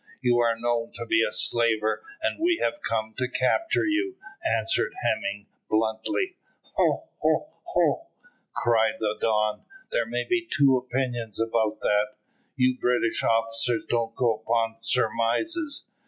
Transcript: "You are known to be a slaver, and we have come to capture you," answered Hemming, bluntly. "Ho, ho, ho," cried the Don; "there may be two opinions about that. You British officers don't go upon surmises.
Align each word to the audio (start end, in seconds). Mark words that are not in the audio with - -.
"You 0.19 0.39
are 0.39 0.57
known 0.57 0.93
to 0.93 1.05
be 1.05 1.21
a 1.23 1.31
slaver, 1.31 2.01
and 2.23 2.39
we 2.39 2.57
have 2.59 2.81
come 2.81 3.13
to 3.19 3.27
capture 3.29 3.85
you," 3.85 4.17
answered 4.43 4.93
Hemming, 5.03 5.45
bluntly. 5.69 6.37
"Ho, 6.75 7.09
ho, 7.19 7.49
ho," 7.65 8.07
cried 8.51 8.95
the 8.97 9.15
Don; 9.21 9.61
"there 9.91 10.07
may 10.07 10.23
be 10.27 10.49
two 10.51 10.75
opinions 10.75 11.39
about 11.39 11.81
that. 11.81 12.15
You 12.55 12.79
British 12.81 13.21
officers 13.23 13.85
don't 13.87 14.15
go 14.15 14.37
upon 14.37 14.77
surmises. 14.81 15.85